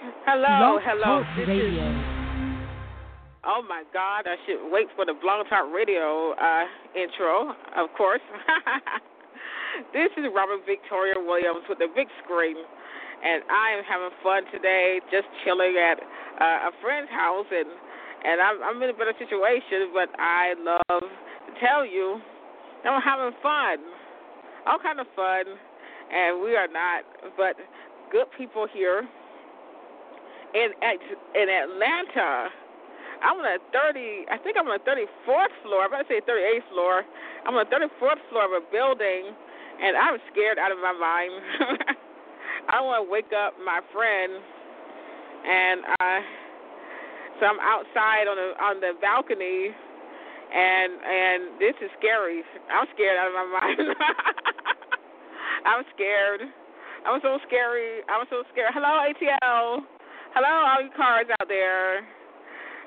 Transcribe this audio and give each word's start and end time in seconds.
Hello, 0.00 0.80
Blog 0.80 0.80
hello. 0.80 1.20
Talk 1.20 1.28
This 1.36 1.44
Radio. 1.44 1.84
is. 1.84 1.96
Oh 3.44 3.60
my 3.68 3.84
God! 3.92 4.24
I 4.24 4.40
should 4.48 4.72
wait 4.72 4.88
for 4.96 5.04
the 5.04 5.12
Blog 5.12 5.44
Talk 5.52 5.68
Radio 5.68 6.32
uh, 6.40 6.64
intro, 6.96 7.52
of 7.76 7.92
course. 8.00 8.24
this 9.92 10.08
is 10.16 10.24
Robert 10.32 10.64
Victoria 10.64 11.20
Williams 11.20 11.68
with 11.68 11.84
the 11.84 11.88
big 11.92 12.08
screen, 12.24 12.56
and 12.56 13.44
I 13.52 13.76
am 13.76 13.84
having 13.84 14.08
fun 14.24 14.48
today, 14.48 15.04
just 15.12 15.28
chilling 15.44 15.76
at 15.76 16.00
uh, 16.00 16.68
a 16.68 16.72
friend's 16.80 17.12
house, 17.12 17.48
and 17.52 17.68
and 18.24 18.40
I'm, 18.40 18.56
I'm 18.64 18.80
in 18.80 18.88
a 18.88 18.96
better 18.96 19.16
situation. 19.20 19.92
But 19.92 20.08
I 20.16 20.56
love 20.56 21.04
to 21.04 21.52
tell 21.60 21.84
you, 21.84 22.24
I'm 22.88 23.04
having 23.04 23.36
fun, 23.44 23.84
all 24.64 24.80
kind 24.80 24.96
of 24.96 25.12
fun, 25.12 25.44
and 26.08 26.40
we 26.40 26.56
are 26.56 26.72
not, 26.72 27.04
but 27.36 27.52
good 28.08 28.32
people 28.40 28.64
here 28.64 29.04
in 30.54 30.70
in 31.34 31.48
Atlanta. 31.48 32.50
I'm 33.20 33.36
on 33.36 33.44
a 33.44 33.60
30. 33.68 34.32
I 34.32 34.40
think 34.40 34.56
I'm 34.56 34.64
on 34.68 34.80
a 34.80 34.84
34th 34.88 35.52
floor. 35.60 35.84
I'm 35.84 35.92
to 35.92 36.08
say 36.08 36.24
38th 36.24 36.72
floor. 36.72 37.04
I'm 37.44 37.52
on 37.52 37.68
a 37.68 37.70
34th 37.70 38.20
floor 38.32 38.48
of 38.48 38.56
a 38.56 38.64
building, 38.72 39.36
and 39.76 39.92
I'm 39.92 40.16
scared 40.32 40.56
out 40.56 40.72
of 40.72 40.80
my 40.80 40.96
mind. 40.96 41.36
I 42.68 42.80
don't 42.80 42.88
want 42.88 43.04
to 43.04 43.10
wake 43.10 43.32
up 43.36 43.60
my 43.60 43.84
friend, 43.92 44.40
and 45.44 45.80
uh, 46.00 46.20
so 47.40 47.46
I'm 47.46 47.60
outside 47.60 48.24
on 48.28 48.36
the 48.36 48.48
on 48.56 48.80
the 48.80 48.92
balcony, 49.00 49.68
and 49.68 50.90
and 51.04 51.40
this 51.60 51.76
is 51.84 51.92
scary. 52.00 52.40
I'm 52.72 52.88
scared 52.96 53.20
out 53.20 53.28
of 53.28 53.36
my 53.36 53.48
mind. 53.60 53.80
I'm 55.68 55.84
scared. 55.92 56.40
I'm 57.04 57.20
so 57.20 57.38
scary. 57.48 58.00
I'm 58.08 58.24
so 58.28 58.44
scared. 58.52 58.72
Hello, 58.72 59.04
ATL. 59.08 59.84
Hello, 60.30 60.46
all 60.46 60.78
you 60.78 60.94
cars 60.94 61.26
out 61.26 61.50
there. 61.50 62.06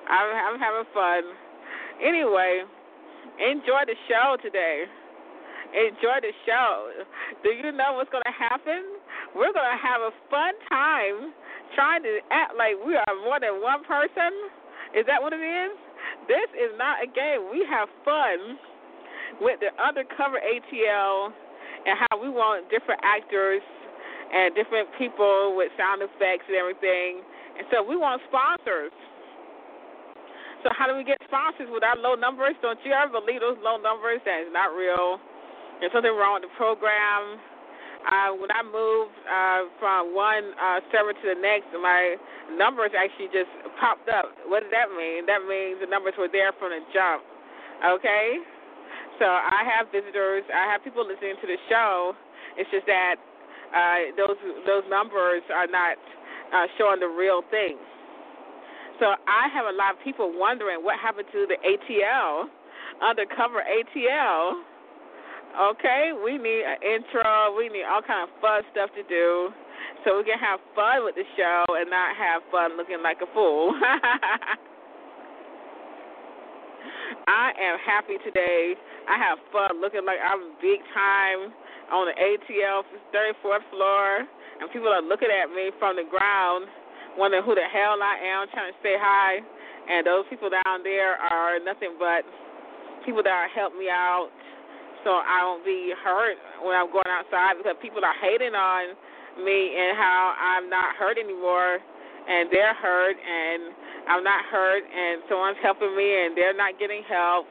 I'm, 0.07 0.27
I'm 0.31 0.55
having 0.63 0.87
fun. 0.95 1.27
Anyway, 1.99 2.63
enjoy 3.35 3.83
the 3.83 3.99
show 4.07 4.39
today. 4.39 4.87
Enjoy 5.75 6.23
the 6.23 6.31
show. 6.47 7.03
Do 7.43 7.51
you 7.51 7.75
know 7.75 7.99
what's 7.99 8.07
going 8.15 8.23
to 8.23 8.31
happen? 8.31 8.95
We're 9.35 9.51
going 9.51 9.75
to 9.75 9.75
have 9.75 9.99
a 10.07 10.15
fun 10.31 10.55
time 10.71 11.35
trying 11.75 11.99
to 12.07 12.23
act 12.31 12.55
like 12.55 12.79
we 12.79 12.95
are 12.95 13.15
more 13.27 13.43
than 13.43 13.59
one 13.59 13.83
person. 13.83 14.31
Is 14.95 15.03
that 15.11 15.19
what 15.19 15.35
it 15.35 15.43
is? 15.43 15.75
This 16.31 16.47
is 16.55 16.71
not 16.79 17.03
a 17.03 17.11
game. 17.11 17.51
We 17.51 17.67
have 17.67 17.91
fun 18.07 18.55
with 19.43 19.59
the 19.59 19.75
undercover 19.83 20.39
ATL 20.39 21.35
and 21.91 21.99
how 22.07 22.23
we 22.23 22.31
want 22.31 22.71
different 22.71 23.03
actors 23.03 23.59
and 24.31 24.55
different 24.55 24.87
people 24.97 25.59
with 25.59 25.75
sound 25.75 25.99
effects 25.99 26.47
and 26.47 26.55
everything. 26.55 27.21
And 27.57 27.65
so 27.69 27.83
we 27.83 27.95
want 27.95 28.21
sponsors. 28.29 28.93
So 30.63 30.71
how 30.71 30.87
do 30.87 30.95
we 30.95 31.03
get 31.03 31.19
sponsors 31.27 31.67
with 31.67 31.83
our 31.83 31.99
low 31.99 32.15
numbers? 32.15 32.55
Don't 32.63 32.79
you 32.87 32.95
ever 32.95 33.19
believe 33.19 33.43
those 33.43 33.59
low 33.59 33.75
numbers? 33.75 34.23
That 34.23 34.47
is 34.47 34.51
not 34.51 34.71
real. 34.71 35.19
There's 35.79 35.91
something 35.91 36.15
wrong 36.15 36.39
with 36.39 36.47
the 36.47 36.55
program. 36.55 37.37
Uh, 38.03 38.35
when 38.35 38.51
I 38.51 38.63
moved 38.63 39.15
uh, 39.27 39.67
from 39.79 40.15
one 40.15 40.55
uh, 40.59 40.83
server 40.91 41.15
to 41.15 41.25
the 41.35 41.39
next, 41.39 41.71
my 41.79 42.15
numbers 42.55 42.91
actually 42.95 43.31
just 43.31 43.51
popped 43.79 44.07
up. 44.07 44.31
What 44.47 44.63
does 44.63 44.71
that 44.71 44.91
mean? 44.91 45.27
That 45.27 45.43
means 45.47 45.79
the 45.79 45.87
numbers 45.87 46.15
were 46.19 46.31
there 46.31 46.51
from 46.59 46.75
the 46.75 46.83
jump. 46.91 47.23
Okay? 47.83 48.39
So 49.19 49.27
I 49.27 49.63
have 49.67 49.91
visitors. 49.91 50.43
I 50.51 50.67
have 50.71 50.83
people 50.83 51.07
listening 51.07 51.35
to 51.39 51.47
the 51.47 51.59
show. 51.67 52.15
It's 52.55 52.69
just 52.71 52.87
that 52.87 53.15
uh, 53.73 54.15
those 54.15 54.37
those 54.67 54.83
numbers 54.89 55.41
are 55.49 55.67
not 55.67 55.97
uh, 56.53 56.67
showing 56.77 56.99
the 57.01 57.09
real 57.09 57.41
thing. 57.49 57.77
So 59.01 59.17
I 59.25 59.49
have 59.49 59.65
a 59.65 59.75
lot 59.75 59.97
of 59.97 60.03
people 60.05 60.31
wondering 60.31 60.85
what 60.85 60.99
happened 60.99 61.27
to 61.33 61.47
the 61.49 61.57
ATL, 61.65 62.45
undercover 63.01 63.65
ATL. 63.65 64.61
Okay, 65.73 66.13
we 66.13 66.37
need 66.37 66.63
an 66.65 66.77
intro. 66.81 67.53
We 67.57 67.69
need 67.69 67.83
all 67.83 68.01
kind 68.01 68.29
of 68.29 68.35
fun 68.39 68.61
stuff 68.71 68.89
to 68.95 69.03
do, 69.03 69.49
so 70.05 70.17
we 70.17 70.23
can 70.23 70.39
have 70.39 70.59
fun 70.73 71.05
with 71.05 71.15
the 71.15 71.25
show 71.37 71.65
and 71.73 71.89
not 71.89 72.15
have 72.15 72.41
fun 72.49 72.77
looking 72.77 73.01
like 73.03 73.17
a 73.21 73.27
fool. 73.33 73.73
I 77.27 77.53
am 77.61 77.77
happy 77.85 78.17
today. 78.25 78.75
I 79.09 79.17
have 79.17 79.37
fun 79.51 79.81
looking 79.81 80.05
like 80.05 80.17
I'm 80.21 80.53
big 80.61 80.81
time 80.93 81.53
on 81.91 82.07
the 82.07 82.15
ATL 82.15 82.83
34th 83.11 83.65
floor, 83.71 84.23
and 84.61 84.71
people 84.71 84.87
are 84.87 85.01
looking 85.01 85.31
at 85.31 85.49
me 85.49 85.71
from 85.79 85.95
the 85.95 86.07
ground 86.07 86.69
wondering 87.17 87.43
who 87.43 87.53
the 87.53 87.65
hell 87.69 88.01
I 88.01 88.17
am, 88.17 88.49
trying 88.49 88.73
to 88.73 88.79
say 88.81 88.97
hi. 88.97 89.41
And 89.89 90.07
those 90.07 90.25
people 90.29 90.49
down 90.49 90.81
there 90.81 91.19
are 91.19 91.59
nothing 91.59 91.99
but 91.99 92.23
people 93.05 93.21
that 93.21 93.35
are 93.35 93.51
help 93.51 93.75
me 93.75 93.91
out 93.91 94.31
so 95.03 95.19
I 95.19 95.43
won't 95.43 95.67
be 95.67 95.91
hurt 95.91 96.39
when 96.63 96.71
I'm 96.71 96.87
going 96.87 97.11
outside 97.11 97.59
because 97.59 97.75
people 97.83 97.99
are 97.99 98.15
hating 98.23 98.55
on 98.55 98.95
me 99.43 99.75
and 99.75 99.99
how 99.99 100.31
I'm 100.39 100.71
not 100.71 100.95
hurt 100.95 101.19
anymore 101.19 101.83
and 101.83 102.47
they're 102.47 102.73
hurt 102.79 103.19
and 103.19 103.75
I'm 104.07 104.23
not 104.23 104.47
hurt 104.47 104.83
and 104.87 105.19
someone's 105.27 105.59
helping 105.59 105.91
me 105.91 106.07
and 106.07 106.31
they're 106.39 106.55
not 106.55 106.79
getting 106.79 107.03
help 107.03 107.43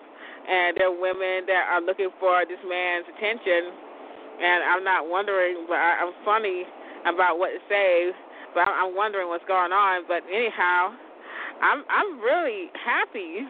and 0.49 0.73
there 0.81 0.89
are 0.89 0.97
women 0.97 1.45
that 1.45 1.69
are 1.69 1.85
looking 1.85 2.09
for 2.17 2.49
this 2.49 2.61
man's 2.65 3.05
attention 3.13 3.77
and 4.43 4.67
I'm 4.67 4.83
not 4.83 5.07
wondering 5.09 5.65
but 5.69 5.79
I, 5.79 6.03
I'm 6.03 6.13
funny 6.27 6.67
about 7.07 7.39
what 7.39 7.55
to 7.55 7.61
say 7.71 8.11
but 8.55 8.69
I'm 8.69 8.95
wondering 8.95 9.29
what's 9.29 9.45
going 9.49 9.73
on. 9.73 10.05
But 10.07 10.23
anyhow, 10.29 10.93
I'm 11.61 11.85
I'm 11.89 12.21
really 12.21 12.69
happy 12.77 13.49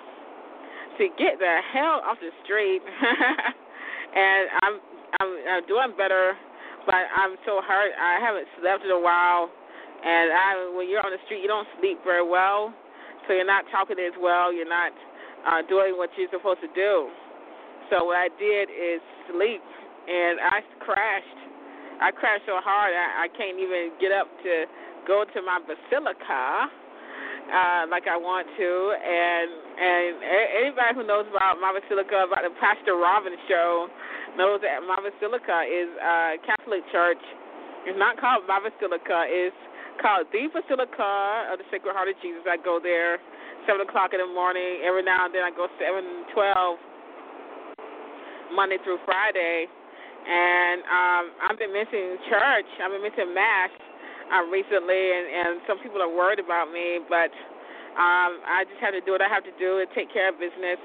to 0.98 1.04
get 1.18 1.38
the 1.38 1.54
hell 1.74 2.02
off 2.06 2.18
the 2.22 2.30
street, 2.46 2.82
and 4.14 4.42
I'm 4.62 4.74
I'm, 5.20 5.30
I'm 5.58 5.64
doing 5.66 5.94
better. 5.98 6.34
But 6.86 7.06
I'm 7.14 7.38
so 7.46 7.62
hurt. 7.62 7.94
I 7.94 8.18
haven't 8.18 8.46
slept 8.58 8.82
in 8.82 8.90
a 8.90 8.98
while, 8.98 9.46
and 10.02 10.26
I 10.34 10.74
when 10.74 10.90
you're 10.90 11.04
on 11.04 11.14
the 11.14 11.22
street, 11.26 11.42
you 11.42 11.50
don't 11.50 11.68
sleep 11.78 12.02
very 12.02 12.26
well, 12.26 12.74
so 13.26 13.34
you're 13.34 13.46
not 13.46 13.64
talking 13.70 13.98
as 14.02 14.14
well. 14.18 14.50
You're 14.50 14.70
not 14.70 14.90
uh, 15.46 15.62
doing 15.68 15.94
what 15.94 16.10
you're 16.18 16.30
supposed 16.30 16.60
to 16.62 16.70
do. 16.74 17.10
So 17.90 18.06
what 18.08 18.16
I 18.16 18.30
did 18.40 18.66
is 18.72 18.98
sleep, 19.30 19.62
and 20.08 20.40
I 20.40 20.58
crashed. 20.80 21.40
I 22.02 22.10
crashed 22.10 22.46
so 22.50 22.58
hard 22.58 22.90
I, 22.90 23.26
I 23.26 23.28
can't 23.30 23.58
even 23.62 23.94
get 24.02 24.10
up 24.10 24.26
to 24.42 24.66
go 25.06 25.22
to 25.22 25.38
my 25.42 25.62
basilica 25.62 26.66
uh, 27.50 27.90
like 27.90 28.06
I 28.06 28.14
want 28.14 28.46
to, 28.46 28.70
and 28.94 29.50
and 29.76 30.10
anybody 30.62 30.92
who 30.94 31.02
knows 31.02 31.26
about 31.26 31.58
my 31.58 31.74
basilica, 31.74 32.30
about 32.30 32.46
the 32.46 32.54
Pastor 32.62 32.94
Robin 32.94 33.34
show, 33.50 33.90
knows 34.38 34.62
that 34.62 34.78
my 34.86 34.96
basilica 35.02 35.66
is 35.66 35.90
a 35.98 36.38
Catholic 36.46 36.86
church. 36.94 37.20
It's 37.84 37.98
not 37.98 38.14
called 38.22 38.46
my 38.46 38.62
basilica. 38.62 39.26
It's 39.26 39.58
called 39.98 40.30
the 40.30 40.46
Basilica 40.54 41.50
of 41.50 41.58
the 41.58 41.66
Sacred 41.74 41.92
Heart 41.92 42.14
of 42.14 42.16
Jesus. 42.22 42.46
I 42.46 42.56
go 42.62 42.78
there 42.78 43.18
seven 43.66 43.82
o'clock 43.82 44.14
in 44.14 44.22
the 44.22 44.30
morning. 44.30 44.80
Every 44.86 45.02
now 45.02 45.26
and 45.26 45.34
then 45.34 45.42
I 45.42 45.50
go 45.50 45.66
seven 45.82 46.24
twelve 46.30 46.78
Monday 48.54 48.78
through 48.86 49.02
Friday, 49.04 49.66
and 50.22 50.78
um, 50.86 51.24
I've 51.48 51.58
been 51.58 51.72
missing 51.72 52.18
church. 52.30 52.68
I've 52.78 52.92
been 52.94 53.02
missing 53.02 53.34
mass 53.34 53.70
uh, 54.30 54.46
recently, 54.48 55.02
and, 55.12 55.26
and 55.26 55.50
some 55.66 55.78
people 55.82 56.00
are 56.00 56.10
worried 56.10 56.38
about 56.38 56.70
me, 56.70 57.02
but 57.10 57.30
um, 57.98 58.40
I 58.46 58.64
just 58.68 58.80
have 58.80 58.94
to 58.94 59.02
do 59.02 59.12
what 59.12 59.22
I 59.22 59.28
have 59.28 59.44
to 59.44 59.54
do 59.58 59.82
and 59.82 59.88
take 59.94 60.12
care 60.12 60.30
of 60.30 60.38
business, 60.38 60.80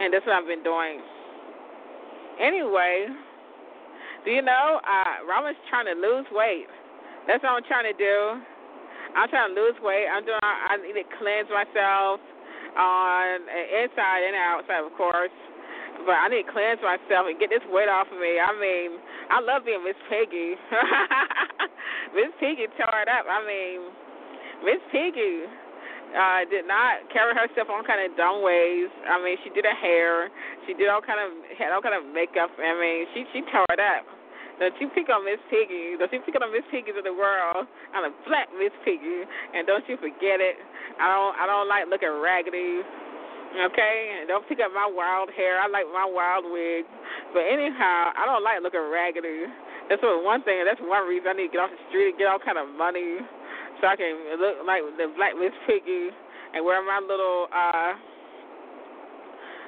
and 0.00 0.14
that's 0.14 0.24
what 0.24 0.34
I've 0.38 0.48
been 0.48 0.62
doing. 0.64 1.02
Anyway, 2.40 3.08
do 4.24 4.30
you 4.30 4.42
know 4.42 4.80
uh, 4.80 5.24
Robin's 5.28 5.58
trying 5.68 5.86
to 5.86 5.96
lose 5.98 6.26
weight? 6.32 6.70
That's 7.26 7.42
what 7.42 7.58
I'm 7.58 7.66
trying 7.66 7.90
to 7.90 7.96
do. 7.96 8.40
I'm 9.16 9.28
trying 9.28 9.54
to 9.54 9.56
lose 9.56 9.74
weight. 9.82 10.06
I'm 10.06 10.24
doing. 10.24 10.38
I 10.42 10.76
need 10.76 10.94
to 10.94 11.06
cleanse 11.16 11.48
myself 11.48 12.20
on 12.76 13.40
inside 13.72 14.22
and 14.28 14.36
outside, 14.36 14.84
of 14.84 14.92
course. 14.96 15.32
But 16.04 16.18
I 16.18 16.28
need 16.28 16.44
to 16.44 16.52
cleanse 16.52 16.82
myself 16.84 17.30
and 17.30 17.38
get 17.40 17.48
this 17.48 17.64
weight 17.72 17.88
off 17.88 18.10
of 18.12 18.18
me. 18.20 18.36
I 18.36 18.52
mean, 18.52 19.00
I 19.32 19.40
love 19.40 19.64
being 19.64 19.82
Miss 19.82 19.98
Piggy. 20.10 20.54
Miss 22.16 22.30
Piggy 22.38 22.68
tore 22.76 23.00
it 23.00 23.10
up. 23.10 23.24
I 23.24 23.40
mean, 23.42 23.78
Miss 24.62 24.82
Piggy 24.92 25.48
uh, 26.14 26.46
did 26.46 26.68
not 26.68 27.08
carry 27.10 27.34
herself 27.34 27.66
on 27.72 27.82
kind 27.82 28.04
of 28.04 28.14
dumb 28.14 28.44
ways. 28.44 28.92
I 29.08 29.18
mean, 29.18 29.36
she 29.42 29.50
did 29.50 29.66
her 29.66 29.74
hair. 29.74 30.30
She 30.68 30.76
did 30.76 30.86
all 30.86 31.02
kind 31.02 31.18
of 31.18 31.32
had 31.58 31.74
all 31.74 31.82
kind 31.82 31.96
of 31.96 32.06
makeup. 32.14 32.52
I 32.54 32.72
mean, 32.76 33.10
she 33.16 33.26
she 33.34 33.40
tore 33.50 33.66
it 33.74 33.82
up. 33.82 34.06
Don't 34.56 34.72
you 34.80 34.88
pick 34.96 35.12
on 35.12 35.20
Miss 35.20 35.36
Piggy? 35.52 36.00
Don't 36.00 36.08
you 36.08 36.24
pick 36.24 36.32
on 36.40 36.48
Miss 36.48 36.64
Piggies 36.72 36.96
of 36.96 37.04
the 37.04 37.12
world? 37.12 37.68
I'm 37.92 38.08
a 38.08 38.12
black 38.24 38.48
Miss 38.56 38.72
Piggy, 38.88 39.28
and 39.52 39.68
don't 39.68 39.84
you 39.84 40.00
forget 40.00 40.40
it. 40.40 40.56
I 40.96 41.12
don't 41.12 41.34
I 41.36 41.44
don't 41.44 41.68
like 41.68 41.90
looking 41.92 42.12
raggedy. 42.22 42.80
Okay, 43.54 44.26
don't 44.28 44.44
pick 44.48 44.58
up 44.60 44.74
my 44.74 44.90
wild 44.90 45.30
hair. 45.32 45.62
I 45.62 45.70
like 45.70 45.86
my 45.88 46.04
wild 46.04 46.44
wig. 46.50 46.84
But 47.32 47.46
anyhow, 47.46 48.12
I 48.12 48.26
don't 48.26 48.44
like 48.44 48.60
looking 48.60 48.84
raggedy. 48.90 49.48
That's 49.88 50.02
what 50.02 50.24
one 50.26 50.42
thing. 50.42 50.66
That's 50.66 50.82
one 50.82 51.06
reason 51.06 51.30
I 51.30 51.34
need 51.38 51.48
to 51.48 51.54
get 51.56 51.62
off 51.62 51.70
the 51.72 51.80
street 51.88 52.12
and 52.12 52.18
get 52.18 52.26
all 52.28 52.42
kind 52.42 52.58
of 52.58 52.68
money. 52.74 53.22
so 53.80 53.86
I 53.86 53.96
can 53.96 54.12
look 54.40 54.66
like 54.66 54.82
the 54.98 55.08
Black 55.16 55.32
Miss 55.38 55.54
Piggy 55.64 56.10
and 56.54 56.64
wear 56.64 56.80
my 56.84 57.00
little 57.00 57.48
uh 57.52 57.92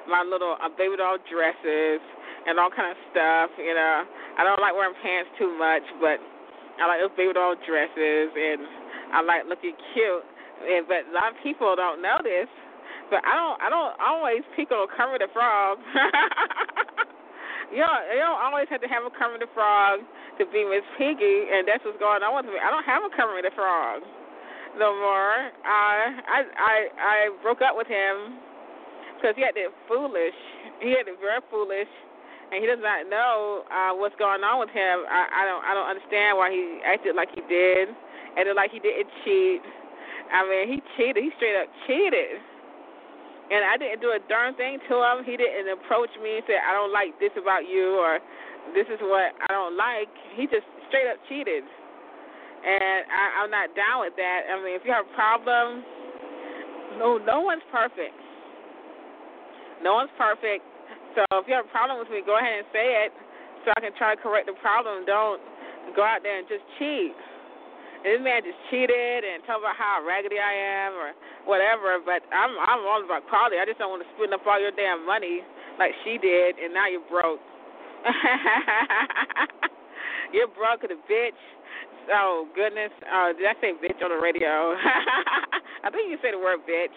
my 0.09 0.25
little 0.25 0.57
uh, 0.57 0.69
baby 0.73 0.97
doll 0.97 1.21
dresses 1.29 2.01
and 2.45 2.57
all 2.57 2.73
kind 2.73 2.93
of 2.93 2.99
stuff. 3.13 3.53
You 3.61 3.73
know, 3.77 4.05
I 4.37 4.41
don't 4.41 4.61
like 4.61 4.73
wearing 4.73 4.97
pants 5.01 5.29
too 5.37 5.53
much, 5.57 5.85
but 6.01 6.17
I 6.81 6.89
like 6.89 6.99
those 7.01 7.13
baby 7.17 7.33
doll 7.33 7.53
dresses 7.61 8.29
and 8.33 8.61
I 9.13 9.21
like 9.21 9.45
looking 9.45 9.77
cute. 9.93 10.25
And, 10.59 10.83
but 10.89 11.07
a 11.07 11.13
lot 11.13 11.31
of 11.31 11.39
people 11.45 11.71
don't 11.77 12.01
know 12.01 12.17
this, 12.19 12.49
but 13.09 13.21
I 13.25 13.33
don't. 13.35 13.57
I 13.61 13.67
don't 13.69 13.93
always 13.99 14.41
pick 14.55 14.71
on 14.71 14.87
Kermit 14.93 15.21
the 15.21 15.29
Frog. 15.33 15.77
you 17.73 17.81
know, 17.81 17.95
you 18.13 18.21
don't 18.21 18.41
always 18.41 18.69
have 18.69 18.81
to 18.81 18.89
have 18.89 19.03
a 19.03 19.11
Kermit 19.11 19.41
the 19.41 19.51
Frog 19.53 20.01
to 20.37 20.45
be 20.49 20.63
Miss 20.65 20.85
Piggy, 20.97 21.49
and 21.51 21.67
that's 21.67 21.83
what's 21.83 21.99
going 21.99 22.23
on 22.23 22.31
with 22.37 22.47
me. 22.47 22.57
I 22.61 22.69
don't 22.71 22.85
have 22.85 23.03
a 23.03 23.11
Kermit 23.11 23.45
the 23.45 23.53
Frog 23.53 24.01
no 24.77 24.93
more. 24.93 25.49
Uh, 25.65 26.05
I 26.23 26.39
I 26.55 26.75
I 26.97 27.17
broke 27.41 27.61
up 27.65 27.73
with 27.75 27.87
him 27.87 28.39
because 29.17 29.33
he 29.35 29.43
acted 29.43 29.73
foolish. 29.89 30.37
He 30.79 30.95
acted 30.95 31.17
very 31.19 31.41
foolish, 31.49 31.89
and 32.53 32.61
he 32.61 32.65
does 32.69 32.79
not 32.79 33.09
know 33.09 33.65
uh, 33.67 33.91
what's 33.97 34.15
going 34.21 34.45
on 34.45 34.61
with 34.61 34.69
him. 34.69 35.03
I, 35.09 35.27
I 35.27 35.41
don't 35.49 35.63
I 35.65 35.71
don't 35.73 35.89
understand 35.89 36.37
why 36.37 36.53
he 36.53 36.79
acted 36.85 37.17
like 37.17 37.33
he 37.33 37.41
did 37.49 37.89
acted 38.37 38.55
like 38.55 38.71
he 38.71 38.79
didn't 38.79 39.09
cheat. 39.25 39.61
I 40.31 40.45
mean, 40.45 40.65
he 40.69 40.77
cheated. 40.95 41.23
He 41.23 41.31
straight 41.37 41.57
up 41.57 41.67
cheated. 41.87 42.39
And 43.49 43.65
I 43.65 43.81
didn't 43.81 44.01
do 44.01 44.13
a 44.13 44.21
darn 44.29 44.53
thing 44.53 44.77
to 44.89 44.95
him. 45.01 45.25
He 45.25 45.33
didn't 45.33 45.73
approach 45.73 46.13
me 46.21 46.37
and 46.37 46.45
say, 46.45 46.61
I 46.61 46.69
don't 46.73 46.93
like 46.93 47.17
this 47.17 47.33
about 47.33 47.65
you 47.65 47.97
or 47.97 48.21
this 48.77 48.85
is 48.85 49.01
what 49.01 49.33
I 49.41 49.49
don't 49.49 49.73
like. 49.73 50.11
He 50.37 50.45
just 50.45 50.69
straight 50.87 51.09
up 51.09 51.17
cheated. 51.25 51.65
And 51.65 53.01
I, 53.09 53.41
I'm 53.41 53.49
not 53.49 53.73
down 53.73 54.05
with 54.05 54.13
that. 54.21 54.45
I 54.51 54.61
mean, 54.61 54.77
if 54.77 54.85
you 54.85 54.93
have 54.93 55.09
a 55.09 55.15
problem, 55.17 55.81
no, 57.01 57.17
no 57.17 57.41
one's 57.41 57.65
perfect. 57.73 58.13
No 59.81 59.97
one's 59.97 60.13
perfect. 60.13 60.61
So 61.17 61.25
if 61.41 61.49
you 61.49 61.57
have 61.57 61.65
a 61.65 61.73
problem 61.73 61.97
with 61.97 62.11
me, 62.13 62.21
go 62.21 62.37
ahead 62.37 62.61
and 62.61 62.67
say 62.69 63.07
it 63.07 63.11
so 63.65 63.73
I 63.73 63.79
can 63.81 63.95
try 63.97 64.13
to 64.13 64.19
correct 64.21 64.45
the 64.45 64.57
problem. 64.61 65.09
Don't 65.09 65.41
go 65.95 66.03
out 66.05 66.21
there 66.21 66.37
and 66.37 66.45
just 66.45 66.61
cheat. 66.77 67.17
This 67.99 68.15
man 68.23 68.39
just 68.47 68.55
cheated 68.71 69.27
and 69.27 69.43
talk 69.43 69.59
about 69.59 69.75
how 69.75 69.99
raggedy 70.07 70.39
I 70.39 70.87
am 70.87 70.95
or 70.95 71.11
whatever. 71.43 71.99
But 71.99 72.23
I'm 72.31 72.55
I'm 72.55 72.87
all 72.87 73.03
about 73.03 73.27
quality. 73.27 73.59
I 73.59 73.67
just 73.67 73.75
don't 73.75 73.91
want 73.91 74.07
to 74.07 74.11
spend 74.15 74.31
up 74.31 74.47
all 74.47 74.55
your 74.55 74.71
damn 74.71 75.03
money 75.03 75.43
like 75.75 75.91
she 76.07 76.15
did, 76.15 76.55
and 76.63 76.71
now 76.71 76.87
you're 76.87 77.03
broke. 77.11 77.43
you're 80.33 80.47
broke, 80.55 80.87
the 80.87 80.95
bitch. 81.11 81.35
Oh 82.07 82.47
goodness! 82.55 82.95
Oh, 83.11 83.35
did 83.35 83.51
I 83.51 83.55
say 83.59 83.75
bitch 83.75 83.99
on 83.99 84.15
the 84.15 84.21
radio? 84.23 84.79
I 85.83 85.91
think 85.91 86.07
you 86.07 86.15
said 86.23 86.31
the 86.31 86.39
word 86.39 86.63
bitch, 86.63 86.95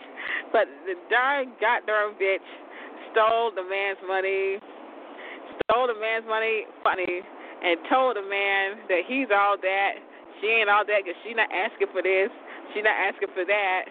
but 0.55 0.71
the 0.87 0.95
darn 1.11 1.51
goddamn 1.59 2.15
bitch 2.15 2.47
stole 3.11 3.51
the 3.51 3.67
man's 3.67 3.99
money, 4.07 4.63
stole 5.67 5.91
the 5.91 5.99
man's 5.99 6.31
money, 6.31 6.63
funny, 6.87 7.27
and 7.63 7.75
told 7.91 8.15
the 8.15 8.23
man 8.23 8.87
that 8.87 9.03
he's 9.11 9.27
all 9.35 9.59
that 9.59 10.12
she 10.41 10.63
ain't 10.63 10.71
all 10.71 10.87
that 10.87 11.05
because 11.05 11.19
she 11.27 11.35
not 11.35 11.51
asking 11.53 11.91
for 11.93 12.03
this. 12.03 12.31
She 12.73 12.81
not 12.81 12.95
asking 12.97 13.33
for 13.35 13.45
that. 13.45 13.83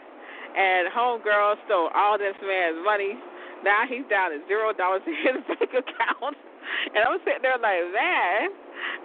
And 0.51 0.91
homegirl 0.91 1.61
stole 1.65 1.89
all 1.95 2.17
this 2.17 2.35
man's 2.41 2.81
money. 2.83 3.15
Now 3.63 3.85
he's 3.88 4.03
down 4.09 4.31
to 4.33 4.41
zero 4.47 4.73
dollars 4.73 5.05
in 5.05 5.15
his 5.15 5.39
bank 5.47 5.71
account. 5.71 6.35
And 6.95 7.01
I'm 7.05 7.19
sitting 7.23 7.43
there 7.45 7.57
like, 7.61 7.83
man, 7.93 8.51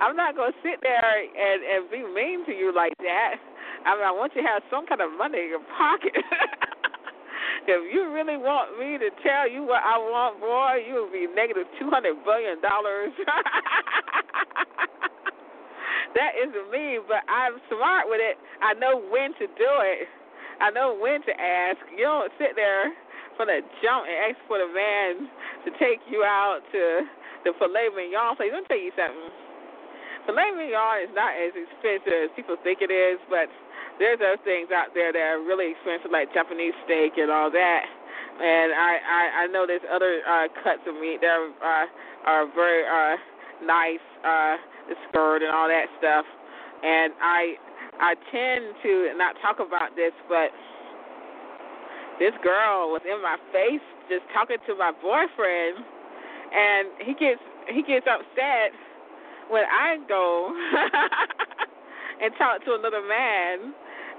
I'm 0.01 0.17
not 0.17 0.37
gonna 0.37 0.57
sit 0.63 0.81
there 0.83 1.05
and 1.05 1.61
and 1.63 1.81
be 1.91 2.03
mean 2.03 2.47
to 2.47 2.53
you 2.53 2.73
like 2.75 2.97
that. 3.05 3.37
I 3.87 3.95
mean, 3.95 4.07
I 4.07 4.13
want 4.13 4.35
you 4.35 4.43
to 4.43 4.49
have 4.49 4.63
some 4.71 4.87
kind 4.87 5.01
of 5.01 5.13
money 5.15 5.47
in 5.47 5.49
your 5.49 5.65
pocket. 5.79 6.17
if 7.69 7.81
you 7.93 8.11
really 8.13 8.37
want 8.37 8.79
me 8.79 8.99
to 8.99 9.11
tell 9.23 9.47
you 9.47 9.63
what 9.63 9.83
I 9.85 9.99
want, 9.99 10.41
boy, 10.41 10.83
you 10.87 10.95
will 11.07 11.13
be 11.13 11.27
negative 11.31 11.67
two 11.79 11.91
hundred 11.91 12.17
billion 12.25 12.61
dollars. 12.61 13.13
that 16.17 16.33
isn't 16.41 16.69
me, 16.73 16.99
but 17.05 17.23
I'm 17.29 17.61
smart 17.69 18.09
with 18.09 18.25
it. 18.25 18.41
I 18.65 18.73
know 18.75 18.97
when 18.99 19.37
to 19.37 19.47
do 19.47 19.73
it. 19.85 20.09
I 20.61 20.73
know 20.73 20.97
when 20.97 21.21
to 21.29 21.33
ask. 21.37 21.79
You 21.93 22.09
don't 22.09 22.33
sit 22.41 22.57
there 22.57 22.91
for 23.37 23.45
the 23.45 23.61
jump 23.85 24.09
and 24.09 24.33
ask 24.33 24.41
for 24.49 24.57
the 24.57 24.71
man 24.73 25.29
to 25.69 25.71
take 25.77 26.01
you 26.09 26.25
out 26.25 26.65
to 26.73 27.05
the 27.45 27.53
filet 27.61 27.93
mignon 27.93 28.35
place. 28.41 28.49
Let 28.51 28.65
me 28.65 28.69
tell 28.69 28.81
you 28.81 28.95
something. 28.97 29.29
Filet 30.25 30.57
mignon 30.57 31.05
is 31.05 31.13
not 31.13 31.37
as 31.37 31.53
expensive 31.53 32.17
as 32.17 32.33
people 32.33 32.57
think 32.65 32.81
it 32.81 32.89
is, 32.89 33.21
but 33.29 33.53
there's 34.01 34.19
other 34.25 34.41
things 34.41 34.73
out 34.73 34.97
there 34.97 35.13
that 35.13 35.21
are 35.37 35.41
really 35.45 35.77
expensive, 35.77 36.11
like 36.11 36.33
Japanese 36.33 36.75
steak 36.89 37.21
and 37.21 37.29
all 37.29 37.53
that. 37.53 37.85
And 38.41 38.73
I 38.73 38.93
I, 39.01 39.23
I 39.45 39.47
know 39.53 39.65
there's 39.69 39.85
other 39.89 40.21
uh, 40.25 40.49
cuts 40.65 40.85
of 40.89 40.97
meat 40.97 41.21
that 41.21 41.37
are 41.37 41.85
uh, 41.85 41.87
are 42.25 42.45
very 42.53 42.85
uh, 42.85 43.17
nice. 43.65 44.05
Uh, 44.25 44.57
the 44.89 44.95
skirt 45.09 45.43
and 45.43 45.51
all 45.51 45.69
that 45.69 45.87
stuff. 45.99 46.25
And 46.83 47.13
I 47.21 47.57
I 48.01 48.15
tend 48.31 48.77
to 48.83 49.13
not 49.17 49.37
talk 49.41 49.57
about 49.61 49.97
this, 49.97 50.13
but 50.29 50.53
this 52.19 52.33
girl 52.43 52.93
was 52.93 53.03
in 53.05 53.21
my 53.23 53.37
face 53.53 53.85
just 54.09 54.25
talking 54.33 54.61
to 54.67 54.75
my 54.77 54.93
boyfriend, 54.93 55.81
and 56.53 56.89
he 57.05 57.13
gets 57.15 57.41
he 57.69 57.83
gets 57.83 58.07
upset 58.07 58.73
when 59.49 59.65
I 59.65 59.99
go 60.09 60.53
and 62.23 62.33
talk 62.39 62.65
to 62.65 62.75
another 62.75 63.03
man, 63.03 63.73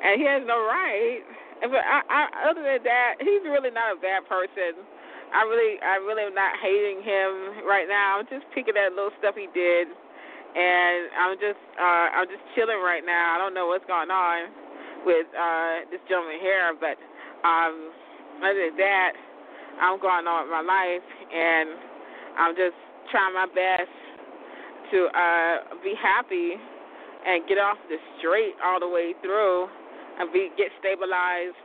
and 0.03 0.19
he 0.19 0.25
has 0.25 0.43
no 0.45 0.57
right. 0.65 1.21
But 1.61 1.81
I, 1.81 2.05
I, 2.05 2.21
other 2.49 2.61
than 2.61 2.85
that, 2.85 3.17
he's 3.17 3.41
really 3.41 3.73
not 3.73 3.97
a 3.97 3.99
bad 3.99 4.29
person. 4.29 4.77
I 5.33 5.41
really, 5.43 5.81
I 5.81 5.97
really 5.97 6.23
am 6.23 6.35
not 6.37 6.53
hating 6.61 7.01
him 7.01 7.65
right 7.65 7.89
now. 7.89 8.21
I'm 8.21 8.29
just 8.29 8.45
picking 8.53 8.77
at 8.77 8.93
little 8.93 9.11
stuff 9.19 9.35
he 9.35 9.49
did 9.53 9.89
and 10.55 10.99
I'm 11.17 11.35
just 11.37 11.61
uh 11.75 12.07
I'm 12.15 12.27
just 12.27 12.43
chilling 12.55 12.79
right 12.79 13.03
now. 13.05 13.35
I 13.35 13.37
don't 13.37 13.53
know 13.53 13.67
what's 13.67 13.85
going 13.85 14.11
on 14.11 14.51
with 15.05 15.27
uh 15.35 15.87
this 15.91 16.01
gentleman 16.07 16.39
here, 16.39 16.73
but 16.79 16.95
um 17.47 17.91
other 18.43 18.69
than 18.69 18.77
that, 18.77 19.13
I'm 19.81 19.99
going 19.99 20.27
on 20.29 20.45
with 20.45 20.53
my 20.53 20.65
life 20.65 21.07
and 21.33 21.67
I'm 22.37 22.53
just 22.55 22.77
trying 23.11 23.33
my 23.33 23.49
best 23.49 23.91
to 24.93 24.97
uh 25.11 25.55
be 25.83 25.93
happy 25.99 26.55
and 27.27 27.43
get 27.47 27.57
off 27.57 27.77
the 27.89 27.97
straight 28.19 28.55
all 28.63 28.79
the 28.79 28.87
way 28.87 29.13
through 29.21 29.67
and 30.19 30.31
be 30.31 30.49
get 30.57 30.71
stabilized 30.79 31.59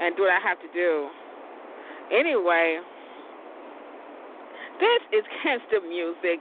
and 0.00 0.16
do 0.16 0.22
what 0.22 0.32
I 0.32 0.40
have 0.40 0.58
to 0.60 0.70
do. 0.72 1.08
Anyway, 2.10 2.80
this 4.80 5.20
is 5.20 5.24
Gangsta 5.44 5.86
Music 5.86 6.40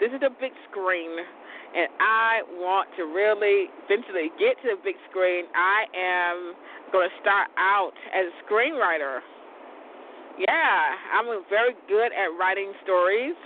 this 0.00 0.08
is 0.16 0.20
the 0.24 0.32
big 0.40 0.56
screen, 0.72 1.12
and 1.12 1.92
I 2.00 2.40
want 2.56 2.88
to 2.96 3.04
really 3.04 3.68
eventually 3.84 4.32
get 4.40 4.56
to 4.64 4.72
the 4.72 4.80
big 4.80 4.96
screen. 5.12 5.44
I 5.52 5.84
am 5.92 6.56
going 6.88 7.04
to 7.04 7.14
start 7.20 7.52
out 7.60 7.92
as 8.16 8.32
a 8.32 8.34
screenwriter. 8.48 9.20
Yeah, 10.40 10.80
I'm 11.12 11.28
very 11.52 11.76
good 11.84 12.16
at 12.16 12.32
writing 12.40 12.72
stories, 12.82 13.36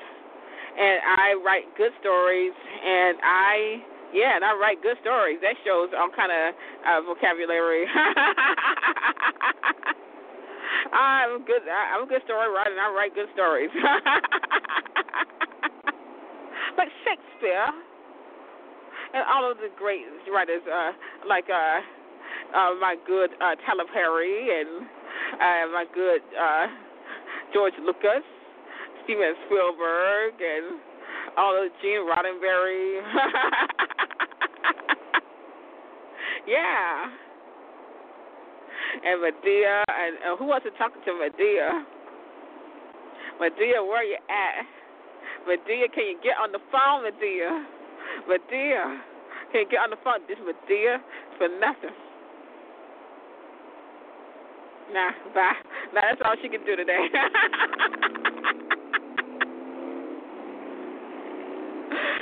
and 0.79 1.03
I 1.03 1.35
write 1.43 1.67
good 1.77 1.91
stories, 1.99 2.55
and 2.55 3.19
I 3.19 3.83
yeah, 4.15 4.39
and 4.39 4.45
I 4.47 4.55
write 4.55 4.81
good 4.81 4.97
stories. 5.03 5.43
That 5.43 5.59
shows 5.67 5.91
all 5.91 6.07
kind 6.15 6.31
of 6.31 6.55
uh, 6.87 7.03
vocabulary. 7.03 7.83
I'm 10.95 11.43
good. 11.45 11.63
I'm 11.67 12.05
a 12.05 12.07
good 12.07 12.23
story 12.25 12.49
writer, 12.55 12.71
and 12.71 12.81
I 12.81 12.89
write 12.95 13.15
good 13.15 13.27
stories. 13.35 13.71
like 16.79 16.89
Shakespeare 17.03 17.67
and 19.15 19.25
all 19.27 19.51
of 19.51 19.59
the 19.59 19.69
great 19.79 20.07
writers, 20.33 20.63
uh, 20.67 20.93
like 21.27 21.51
uh, 21.51 21.81
uh, 22.55 22.75
my 22.81 22.95
good 23.07 23.31
uh, 23.43 23.55
Tyler 23.67 23.85
Perry 23.93 24.61
and 24.61 24.87
uh, 25.35 25.67
my 25.75 25.85
good 25.95 26.23
uh, 26.35 26.67
George 27.53 27.75
Lucas, 27.85 28.23
Steven 29.05 29.35
Spielberg, 29.47 30.35
and 30.39 30.79
all 31.37 31.57
of 31.59 31.71
Gene 31.83 32.07
Roddenberry. 32.07 33.03
yeah. 36.49 37.11
And 39.03 39.21
Madea, 39.21 39.83
and 39.89 40.17
uh, 40.23 40.37
who 40.37 40.45
wants 40.47 40.65
to 40.67 40.71
talk 40.79 40.93
to 40.93 41.11
Madea? 41.11 41.83
Madea, 43.41 43.83
where 43.83 44.05
you 44.05 44.17
at? 44.31 44.67
Madea, 45.49 45.91
can 45.93 46.05
you 46.07 46.19
get 46.23 46.37
on 46.39 46.53
the 46.53 46.61
phone, 46.71 47.03
Madea? 47.03 47.65
Madea, 48.29 49.01
can 49.51 49.63
you 49.63 49.69
get 49.71 49.81
on 49.81 49.91
the 49.91 49.97
phone? 50.05 50.21
This 50.29 50.39
Madea 50.39 50.99
for 51.39 51.49
nothing. 51.59 51.91
Nah, 54.93 55.11
bye. 55.35 55.53
Nah, 55.93 56.03
that's 56.03 56.21
all 56.25 56.37
she 56.41 56.49
can 56.49 56.65
do 56.65 56.77
today. 56.77 57.09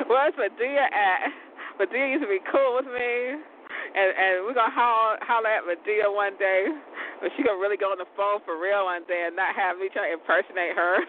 Where's 0.09 0.35
Madea 0.35 0.88
at? 0.91 1.33
Medea 1.79 2.09
used 2.09 2.23
to 2.23 2.29
be 2.29 2.41
cool 2.50 2.76
with 2.76 2.87
me. 2.87 3.37
And 3.92 4.08
and 4.16 4.44
we're 4.49 4.56
gonna 4.56 4.72
holler, 4.72 5.18
holler 5.20 5.52
at 5.52 5.64
Madea 5.68 6.08
one 6.08 6.37
day. 6.38 6.66
But 7.20 7.30
she 7.37 7.44
gonna 7.44 7.61
really 7.61 7.76
go 7.76 7.92
on 7.92 7.99
the 7.99 8.08
phone 8.16 8.40
for 8.44 8.58
real 8.58 8.84
one 8.88 9.04
day 9.06 9.25
and 9.28 9.37
not 9.37 9.54
have 9.54 9.78
me 9.78 9.88
try 9.92 10.08
to 10.08 10.14
impersonate 10.16 10.75
her. 10.75 10.99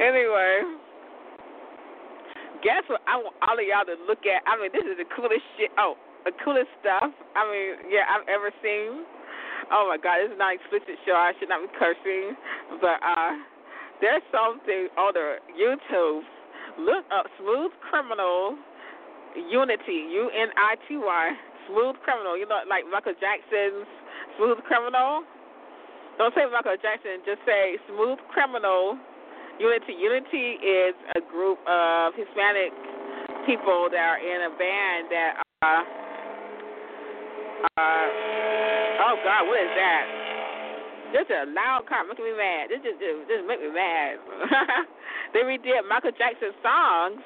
anyway, 0.00 0.62
guess 2.62 2.84
what? 2.86 3.00
I 3.08 3.16
want 3.16 3.34
all 3.40 3.56
of 3.58 3.64
y'all 3.64 3.88
to 3.88 3.96
look 4.04 4.28
at. 4.28 4.44
I 4.44 4.60
mean, 4.60 4.70
this 4.70 4.84
is 4.84 5.00
the 5.00 5.08
coolest 5.16 5.42
shit. 5.56 5.72
Oh, 5.80 5.96
the 6.28 6.32
coolest 6.44 6.68
stuff. 6.84 7.10
I 7.34 7.42
mean, 7.48 7.88
yeah, 7.88 8.04
I've 8.06 8.28
ever 8.28 8.52
seen. 8.60 9.08
Oh 9.72 9.88
my 9.88 9.96
God, 9.98 10.22
this 10.22 10.30
is 10.30 10.38
not 10.38 10.54
explicit 10.54 11.00
show. 11.02 11.16
I 11.16 11.32
should 11.40 11.48
not 11.48 11.64
be 11.64 11.70
cursing, 11.74 12.36
but 12.78 13.00
uh, 13.02 13.32
there's 14.04 14.22
something 14.30 14.86
on 14.94 15.16
the 15.16 15.40
YouTube. 15.56 16.22
Look 16.78 17.04
up 17.08 17.26
Smooth 17.40 17.72
Criminal 17.88 18.56
Unity. 19.36 20.12
U 20.12 20.28
N 20.28 20.48
I 20.56 20.76
T 20.88 20.96
Y. 20.96 21.24
Smooth 21.68 21.96
Criminal. 22.04 22.36
You 22.36 22.46
know, 22.46 22.60
like 22.68 22.84
Michael 22.92 23.16
Jackson's 23.16 23.88
Smooth 24.36 24.60
Criminal. 24.68 25.24
Don't 26.18 26.32
say 26.34 26.44
Michael 26.52 26.76
Jackson. 26.80 27.24
Just 27.24 27.40
say 27.44 27.76
Smooth 27.88 28.18
Criminal 28.32 28.96
Unity. 29.60 29.96
Unity 29.96 30.60
is 30.60 30.94
a 31.16 31.20
group 31.32 31.58
of 31.64 32.12
Hispanic 32.16 32.72
people 33.48 33.88
that 33.92 34.00
are 34.00 34.20
in 34.20 34.48
a 34.48 34.52
band 34.56 35.08
that 35.08 35.32
uh, 35.62 35.82
uh 37.80 38.06
oh 39.00 39.16
God, 39.24 39.48
what 39.48 39.60
is 39.60 39.72
that? 39.76 40.25
Just 41.16 41.32
a 41.32 41.48
loud 41.48 41.88
car 41.88 42.04
making 42.04 42.28
me 42.28 42.36
mad. 42.36 42.68
This 42.68 42.84
just 42.84 43.00
just, 43.00 43.24
just 43.24 43.48
make 43.48 43.56
me 43.64 43.72
mad. 43.72 44.20
they 45.32 45.40
redid 45.40 45.88
Michael 45.88 46.12
Jackson's 46.12 46.52
songs. 46.60 47.24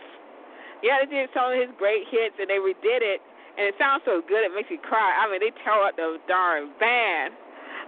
Yeah, 0.78 1.02
they 1.02 1.10
did 1.10 1.26
some 1.34 1.50
of 1.50 1.58
his 1.58 1.74
great 1.74 2.06
hits 2.06 2.38
and 2.38 2.46
they 2.46 2.62
redid 2.62 3.02
it 3.02 3.18
and 3.58 3.66
it 3.66 3.74
sounds 3.82 4.06
so 4.06 4.22
good 4.22 4.46
it 4.46 4.54
makes 4.54 4.70
you 4.70 4.78
cry. 4.78 5.10
I 5.18 5.26
mean 5.26 5.42
they 5.42 5.50
tore 5.66 5.90
up 5.90 5.98
the 5.98 6.22
darn 6.30 6.70
band. 6.78 7.34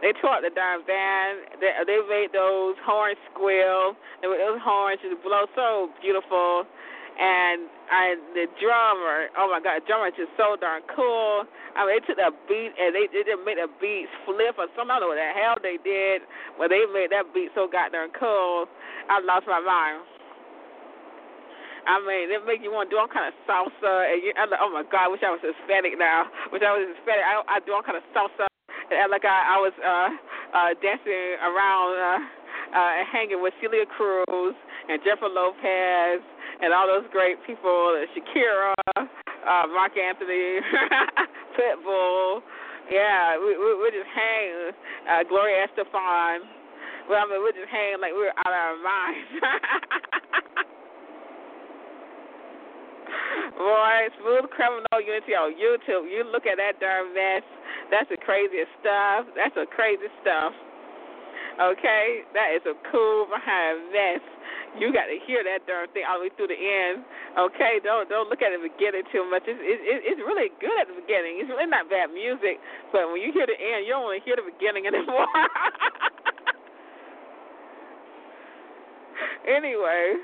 They 0.03 0.11
tore 0.19 0.43
up 0.43 0.43
the 0.43 0.51
darn 0.51 0.83
band. 0.91 1.63
They, 1.63 1.71
they 1.87 2.03
made 2.11 2.35
those 2.35 2.75
horns 2.83 3.15
squeal. 3.31 3.95
They 4.19 4.27
made 4.27 4.43
those 4.43 4.59
horns 4.59 4.99
just 5.07 5.23
blow 5.23 5.47
so 5.55 5.95
beautiful. 6.03 6.67
And 7.13 7.69
I, 7.93 8.17
the 8.33 8.49
drummer, 8.57 9.29
oh 9.37 9.53
my 9.53 9.61
God, 9.61 9.83
the 9.83 9.87
drummer 9.87 10.09
is 10.09 10.17
just 10.17 10.33
so 10.41 10.57
darn 10.57 10.81
cool. 10.89 11.45
I 11.77 11.85
mean, 11.85 12.01
they 12.01 12.03
took 12.09 12.17
that 12.17 12.33
beat 12.49 12.73
and 12.73 12.97
they, 12.97 13.05
they 13.13 13.21
just 13.25 13.45
made 13.45 13.61
the 13.61 13.69
beat 13.81 14.09
flip 14.25 14.57
or 14.57 14.69
something. 14.73 14.89
I 14.89 14.97
don't 14.97 15.09
know 15.09 15.13
what 15.13 15.21
the 15.21 15.31
hell 15.37 15.57
they 15.61 15.77
did, 15.77 16.25
but 16.57 16.73
they 16.73 16.89
made 16.89 17.13
that 17.13 17.29
beat 17.37 17.53
so 17.53 17.69
goddamn 17.69 18.17
cool. 18.17 18.65
I 19.13 19.21
lost 19.21 19.45
my 19.45 19.61
mind. 19.61 20.09
I 21.83 21.99
mean, 21.99 22.31
it 22.31 22.47
make 22.47 22.63
you 22.63 22.71
want 22.71 22.89
to 22.89 22.95
do 22.95 22.99
all 23.03 23.11
kind 23.11 23.27
of 23.27 23.35
salsa, 23.43 24.07
and 24.07 24.23
you, 24.23 24.31
I'm 24.39 24.47
like, 24.49 24.63
oh 24.63 24.71
my 24.71 24.87
God, 24.87 25.11
I 25.11 25.11
wish 25.11 25.23
I 25.27 25.35
was 25.35 25.43
Hispanic 25.43 25.99
now. 25.99 26.31
Wish 26.55 26.63
I 26.63 26.71
was 26.79 26.87
Hispanic. 26.95 27.27
I, 27.27 27.43
I 27.51 27.57
do 27.67 27.75
all 27.75 27.83
kind 27.83 27.99
of 27.99 28.07
salsa 28.15 28.47
And 28.93 29.11
like 29.11 29.27
I, 29.27 29.57
I 29.57 29.59
was 29.59 29.75
uh, 29.83 30.11
uh, 30.55 30.71
dancing 30.79 31.43
around 31.43 31.91
uh, 31.99 32.21
uh, 32.77 32.99
and 33.03 33.07
hanging 33.11 33.41
with 33.43 33.53
Celia 33.59 33.87
Cruz 33.87 34.55
and 34.89 35.03
Jennifer 35.03 35.27
Lopez 35.27 36.23
and 36.63 36.73
all 36.73 36.87
those 36.87 37.03
great 37.11 37.43
people, 37.45 37.99
Shakira, 38.15 38.73
uh, 38.97 39.67
Marc 39.75 39.99
Anthony, 39.99 40.61
Pitbull. 41.59 42.41
Yeah, 42.91 43.39
we 43.39 43.57
we, 43.59 43.75
we 43.83 43.91
just 43.91 44.07
hang. 44.15 44.71
Uh, 45.11 45.23
Gloria 45.29 45.67
Estefan. 45.67 46.39
Well, 47.11 47.19
I 47.19 47.27
mean, 47.27 47.43
we're 47.43 47.51
just 47.53 47.69
hanging 47.71 48.01
like 48.01 48.13
we 48.15 48.21
were 48.23 48.31
out 48.47 48.47
of 48.47 48.55
our 48.55 48.77
minds. 48.79 49.43
Boy, 53.59 54.07
Smooth 54.23 54.47
Criminal 54.55 55.01
Unity 55.03 55.35
on 55.35 55.55
YouTube. 55.59 56.07
You 56.11 56.23
look 56.31 56.47
at 56.47 56.57
that 56.59 56.79
darn 56.79 57.13
mess. 57.15 57.43
That's 57.91 58.09
the 58.09 58.17
craziest 58.23 58.71
stuff. 58.81 59.27
That's 59.35 59.55
the 59.55 59.67
crazy 59.75 60.07
stuff. 60.23 60.53
Okay, 61.61 62.25
that 62.33 62.57
is 62.57 62.65
a 62.65 62.73
cool 62.89 63.29
behind 63.29 63.93
mess. 63.93 64.25
You 64.81 64.89
got 64.89 65.05
to 65.05 65.21
hear 65.29 65.45
that 65.45 65.69
darn 65.69 65.85
thing 65.93 66.09
all 66.09 66.17
the 66.17 66.25
way 66.25 66.33
through 66.33 66.49
the 66.49 66.57
end. 66.57 67.05
Okay, 67.37 67.77
don't 67.85 68.09
don't 68.09 68.33
look 68.33 68.41
at 68.41 68.57
the 68.57 68.63
beginning 68.65 69.05
too 69.13 69.29
much. 69.29 69.45
It's 69.45 69.61
it, 69.61 70.01
it's 70.09 70.23
really 70.25 70.49
good 70.65 70.73
at 70.81 70.89
the 70.89 70.97
beginning. 70.97 71.45
It's 71.45 71.53
really 71.53 71.69
not 71.69 71.93
bad 71.93 72.09
music, 72.09 72.57
but 72.89 73.05
when 73.13 73.21
you 73.21 73.37
hear 73.37 73.45
the 73.45 73.59
end, 73.59 73.85
you 73.85 73.93
don't 73.93 74.09
want 74.09 74.17
to 74.17 74.25
hear 74.25 74.41
the 74.41 74.49
beginning 74.49 74.89
anymore. 74.91 75.29
anyway, 79.45 80.17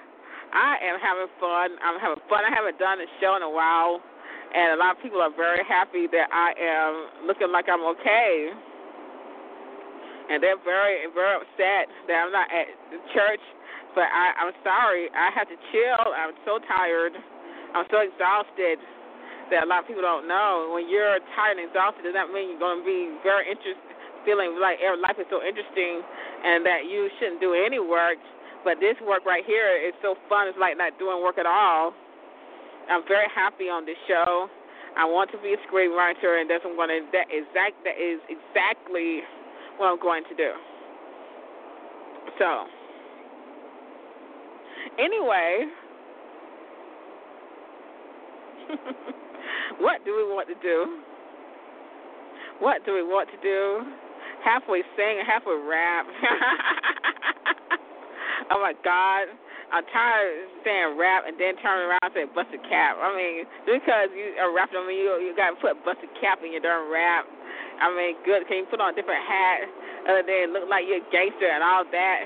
I 0.57 0.81
am 0.81 0.97
having 0.97 1.29
fun. 1.37 1.77
I'm 1.85 2.01
having 2.01 2.25
fun. 2.33 2.49
I 2.49 2.53
haven't 2.53 2.81
done 2.81 3.05
a 3.05 3.09
show 3.21 3.37
in 3.37 3.45
a 3.45 3.53
while 3.53 4.01
and 4.49 4.73
a 4.73 4.79
lot 4.81 4.97
of 4.97 5.03
people 5.03 5.21
are 5.21 5.35
very 5.35 5.61
happy 5.61 6.09
that 6.09 6.29
I 6.33 6.57
am 6.57 7.27
looking 7.29 7.53
like 7.53 7.67
I'm 7.69 7.85
okay. 8.01 8.49
And 10.29 10.43
they're 10.45 10.61
very, 10.61 11.09
very 11.17 11.41
upset 11.41 11.89
that 12.07 12.17
I'm 12.21 12.33
not 12.33 12.49
at 12.53 12.69
the 12.93 13.01
church. 13.17 13.41
But 13.97 14.13
I, 14.13 14.37
I'm 14.45 14.53
sorry. 14.61 15.09
I 15.17 15.33
have 15.33 15.49
to 15.49 15.59
chill. 15.73 16.05
I'm 16.13 16.37
so 16.45 16.61
tired. 16.69 17.17
I'm 17.75 17.89
so 17.89 18.05
exhausted 18.05 18.79
that 19.49 19.65
a 19.65 19.67
lot 19.67 19.85
of 19.85 19.87
people 19.89 20.05
don't 20.05 20.29
know. 20.29 20.73
When 20.77 20.89
you're 20.89 21.17
tired 21.33 21.57
and 21.57 21.69
exhausted, 21.69 22.05
does 22.05 22.13
that 22.13 22.29
mean 22.29 22.53
you're 22.53 22.61
going 22.61 22.85
to 22.85 22.87
be 22.87 23.17
very 23.25 23.49
interested, 23.49 23.81
feeling 24.29 24.61
like 24.61 24.77
life 25.01 25.17
is 25.17 25.29
so 25.33 25.41
interesting 25.41 26.05
and 26.45 26.65
that 26.69 26.85
you 26.85 27.09
shouldn't 27.17 27.41
do 27.41 27.57
any 27.57 27.81
work. 27.81 28.21
But 28.65 28.81
this 28.85 29.01
work 29.01 29.25
right 29.25 29.45
here 29.49 29.73
is 29.81 29.97
so 30.05 30.21
fun. 30.29 30.49
It's 30.49 30.61
like 30.61 30.77
not 30.77 30.99
doing 31.01 31.25
work 31.25 31.41
at 31.41 31.49
all. 31.49 31.97
I'm 32.91 33.05
very 33.09 33.29
happy 33.33 33.73
on 33.73 33.85
this 33.89 33.97
show. 34.09 34.49
I 34.97 35.05
want 35.05 35.31
to 35.31 35.39
be 35.39 35.55
a 35.55 35.61
screenwriter, 35.69 36.41
and 36.41 36.51
that's 36.51 36.65
what 36.65 36.75
I'm 36.75 36.81
going 36.81 36.91
to. 36.91 37.01
That 37.13 37.29
exact. 37.31 37.79
That 37.87 38.01
is 38.01 38.19
exactly 38.27 39.23
what 39.79 39.87
I'm 39.87 40.01
going 40.01 40.25
to 40.25 40.35
do. 40.35 40.51
So, 42.39 42.65
anyway, 44.99 45.65
what 49.81 50.05
do 50.05 50.15
we 50.15 50.25
want 50.25 50.49
to 50.49 50.55
do? 50.63 51.01
What 52.61 52.85
do 52.85 52.93
we 52.95 53.03
want 53.03 53.31
to 53.31 53.37
do? 53.43 53.83
Halfway 54.45 54.83
sing, 54.97 55.23
halfway 55.27 55.55
rap. 55.55 56.07
oh 58.51 58.61
my 58.61 58.75
God. 58.85 59.29
I'm 59.69 59.85
tired 59.93 60.49
of 60.49 60.65
saying 60.65 60.97
rap 60.97 61.29
and 61.29 61.37
then 61.37 61.53
turn 61.61 61.85
around 61.85 62.09
and 62.09 62.17
say 62.17 62.25
busted 62.33 62.65
cap. 62.73 62.97
I 62.97 63.13
mean, 63.13 63.45
because 63.69 64.09
you 64.17 64.33
are 64.41 64.49
rapping, 64.49 64.81
I 64.81 64.89
mean, 64.89 64.97
you 64.97 65.13
you 65.21 65.37
got 65.37 65.53
to 65.53 65.61
put 65.61 65.77
busted 65.85 66.09
cap 66.25 66.41
in 66.41 66.57
your 66.57 66.65
darn 66.65 66.89
rap. 66.89 67.29
I 67.79 67.87
mean, 67.95 68.19
good. 68.27 68.47
Can 68.47 68.65
you 68.65 68.67
put 68.67 68.83
on 68.83 68.93
a 68.93 68.97
different 68.97 69.23
hat 69.23 69.67
other 70.11 70.25
than 70.27 70.53
look 70.53 70.67
like 70.67 70.85
you're 70.87 71.03
a 71.03 71.11
gangster 71.11 71.49
and 71.49 71.63
all 71.63 71.87
that? 71.87 72.21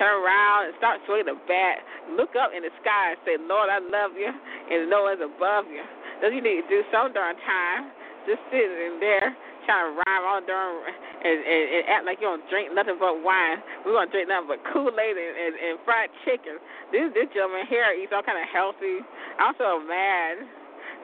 Turn 0.00 0.10
around 0.24 0.70
and 0.70 0.74
start 0.80 0.98
swinging 1.06 1.30
the 1.30 1.38
bat. 1.46 1.84
Look 2.18 2.34
up 2.34 2.50
in 2.50 2.66
the 2.66 2.72
sky 2.82 3.14
and 3.14 3.20
say, 3.22 3.38
Lord, 3.38 3.70
I 3.70 3.78
love 3.78 4.18
you, 4.18 4.26
and 4.26 4.90
no 4.90 5.06
one's 5.06 5.22
above 5.22 5.70
you. 5.70 5.86
Does 6.18 6.34
you 6.34 6.42
need 6.42 6.66
to 6.66 6.68
do 6.68 6.80
some 6.90 7.14
darn 7.14 7.38
time? 7.46 7.94
Just 8.26 8.42
sitting 8.50 8.74
in 8.74 8.98
there 8.98 9.36
trying 9.64 9.92
to 9.92 9.92
rhyme 9.96 10.24
all 10.24 10.40
darn 10.44 10.76
and, 11.24 11.38
and, 11.40 11.64
and 11.72 11.82
act 11.88 12.04
like 12.04 12.20
you 12.20 12.28
don't 12.28 12.44
drink 12.52 12.72
nothing 12.72 13.00
but 13.00 13.20
wine. 13.24 13.60
We're 13.84 13.96
gonna 13.96 14.12
drink 14.12 14.28
nothing 14.28 14.48
but 14.48 14.60
Kool 14.72 14.92
Aid 14.92 15.16
and, 15.16 15.34
and, 15.36 15.54
and 15.56 15.74
fried 15.84 16.12
chicken. 16.24 16.60
This 16.92 17.12
this 17.16 17.28
gentleman 17.32 17.64
here 17.68 17.88
eats 17.96 18.12
all 18.12 18.24
kind 18.24 18.40
of 18.40 18.48
healthy. 18.48 19.00
I'm 19.40 19.56
so 19.56 19.80
mad. 19.80 20.44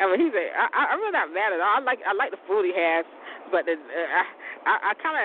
I 0.00 0.08
mean, 0.08 0.20
he's 0.20 0.32
a. 0.32 0.44
I, 0.56 0.96
I'm 0.96 1.00
really 1.00 1.12
not 1.12 1.28
mad 1.32 1.52
at 1.52 1.60
all. 1.60 1.76
I 1.76 1.80
like 1.84 2.00
I 2.04 2.12
like 2.16 2.32
the 2.32 2.40
food 2.48 2.68
he 2.68 2.72
has, 2.76 3.04
but 3.50 3.66
the, 3.66 3.74
uh, 3.74 4.26
I 4.66 4.74
I, 4.90 4.92
kind 5.02 5.18
of 5.18 5.24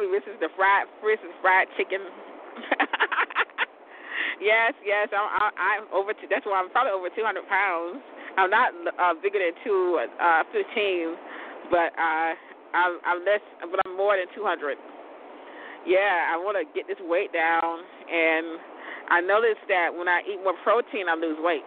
me 0.00 0.08
misses 0.10 0.40
the 0.40 0.48
fried 0.56 0.88
misses 1.04 1.32
fried 1.44 1.68
chicken. 1.76 2.00
yes, 4.40 4.72
yes. 4.84 5.08
I'm 5.12 5.28
I, 5.28 5.50
I'm 5.56 5.84
over. 5.92 6.12
To, 6.12 6.24
that's 6.28 6.44
why 6.44 6.60
I'm 6.60 6.70
probably 6.72 6.92
over 6.92 7.08
200 7.12 7.48
pounds. 7.48 8.00
I'm 8.36 8.50
not 8.50 8.72
uh, 8.72 9.14
bigger 9.20 9.38
than 9.38 9.52
two 9.64 10.00
uh, 10.00 10.42
15, 10.52 11.16
but 11.70 11.92
uh, 11.98 12.32
I'm, 12.72 13.00
I'm 13.04 13.20
less, 13.26 13.42
but 13.60 13.80
I'm 13.84 13.96
more 13.96 14.16
than 14.16 14.26
200. 14.34 14.78
Yeah, 15.86 16.28
I 16.30 16.36
want 16.36 16.60
to 16.60 16.64
get 16.76 16.86
this 16.86 17.00
weight 17.08 17.32
down, 17.32 17.80
and 18.06 18.60
I 19.08 19.20
noticed 19.20 19.64
that 19.68 19.90
when 19.90 20.06
I 20.06 20.20
eat 20.28 20.38
more 20.44 20.54
protein, 20.62 21.08
I 21.08 21.16
lose 21.16 21.38
weight. 21.40 21.64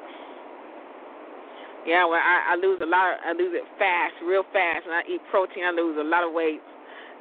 Yeah, 1.84 2.08
when 2.08 2.20
I, 2.20 2.56
I 2.56 2.56
lose 2.56 2.80
a 2.80 2.88
lot, 2.88 3.12
of, 3.12 3.18
I 3.28 3.32
lose 3.36 3.52
it 3.52 3.68
fast, 3.76 4.16
real 4.24 4.48
fast. 4.56 4.88
When 4.88 4.96
I 4.96 5.04
eat 5.04 5.20
protein, 5.28 5.68
I 5.68 5.76
lose 5.76 6.00
a 6.00 6.08
lot 6.08 6.24
of 6.24 6.32
weight, 6.32 6.64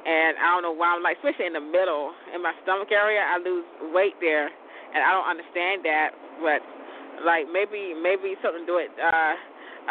and 0.07 0.39
I 0.39 0.55
don't 0.55 0.63
know 0.63 0.71
why. 0.71 0.95
I'm 0.95 1.03
like, 1.03 1.19
especially 1.19 1.51
in 1.51 1.57
the 1.59 1.63
middle, 1.63 2.15
in 2.31 2.39
my 2.39 2.55
stomach 2.63 2.87
area, 2.91 3.19
I 3.19 3.43
lose 3.43 3.67
weight 3.91 4.15
there, 4.23 4.47
and 4.47 5.03
I 5.03 5.11
don't 5.11 5.27
understand 5.27 5.83
that. 5.83 6.15
But 6.39 6.63
like 7.27 7.51
maybe, 7.51 7.91
maybe 7.91 8.39
something 8.39 8.63
to 8.63 8.69
do 8.71 8.79
with 8.79 8.93
uh, 8.95 9.35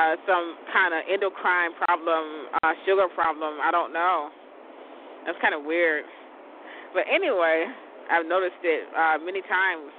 uh, 0.01 0.15
some 0.25 0.57
kind 0.73 0.97
of 0.97 1.05
endocrine 1.05 1.77
problem, 1.85 2.25
uh, 2.65 2.73
sugar 2.89 3.13
problem. 3.13 3.61
I 3.61 3.69
don't 3.71 3.93
know. 3.93 4.33
That's 5.29 5.37
kind 5.45 5.53
of 5.53 5.69
weird. 5.69 6.09
But 6.97 7.05
anyway, 7.13 7.69
I've 8.09 8.25
noticed 8.25 8.61
it 8.65 8.89
uh, 8.97 9.21
many 9.21 9.45
times. 9.45 9.93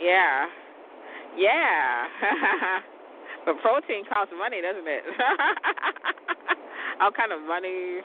Yeah. 0.00 0.48
Yeah. 1.36 2.80
But 3.44 3.60
protein 3.62 4.04
costs 4.04 4.32
money, 4.36 4.60
doesn't 4.60 4.86
it? 4.86 5.02
All 7.00 7.10
kind 7.10 7.32
of 7.32 7.40
money. 7.42 8.00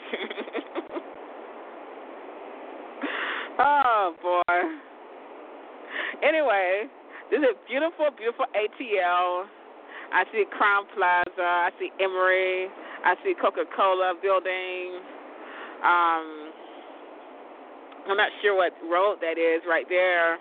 oh 3.60 4.16
boy. 4.22 4.58
Anyway, 6.24 6.88
this 7.30 7.40
is 7.40 7.56
beautiful, 7.68 8.08
beautiful 8.16 8.46
ATL. 8.56 9.46
I 10.14 10.24
see 10.32 10.46
Crowne 10.56 10.86
Plaza. 10.96 11.42
I 11.42 11.70
see 11.80 11.92
Emory. 12.00 12.68
I 13.04 13.16
see 13.24 13.34
Coca-Cola 13.40 14.14
building. 14.22 15.02
Um, 15.84 16.52
I'm 18.08 18.18
not 18.18 18.30
sure 18.42 18.56
what 18.56 18.72
road 18.90 19.18
that 19.22 19.38
is 19.38 19.62
right 19.68 19.86
there. 19.90 20.34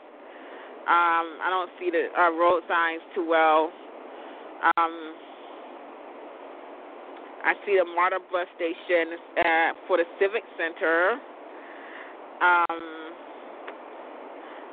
Um, 0.84 1.40
I 1.40 1.48
don't 1.48 1.70
see 1.80 1.90
the 1.90 2.08
uh, 2.12 2.30
road 2.30 2.62
signs 2.68 3.02
too 3.14 3.26
well. 3.26 3.72
Um, 4.64 4.94
I 7.44 7.52
see 7.68 7.76
the 7.76 7.85
MARTA 7.85 8.25
bus 8.33 8.49
station 8.56 9.21
uh, 9.37 9.71
for 9.87 10.00
the 10.00 10.09
Civic 10.16 10.40
Center. 10.56 11.21
Um, 12.40 12.85